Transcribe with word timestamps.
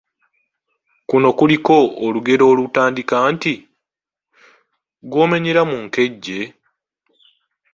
Kuno 1.09 1.29
kuliko 1.37 1.75
olugero 2.05 2.43
olutandika 2.51 3.15
nti: 3.33 3.53
Gw'omenyera 5.09 5.61
mu 5.69 5.77
nkejje,……… 5.85 6.39